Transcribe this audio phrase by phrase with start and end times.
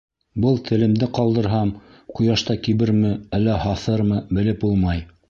[0.45, 1.73] Был телемде ҡалдырһам,
[2.19, 5.07] ҡояшта киберме, әллә һаҫырмы, белеп булмай.